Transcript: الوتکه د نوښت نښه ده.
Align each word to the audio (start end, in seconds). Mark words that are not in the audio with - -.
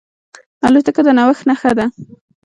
الوتکه 0.67 1.01
د 1.05 1.09
نوښت 1.17 1.43
نښه 1.49 1.71
ده. 1.77 1.85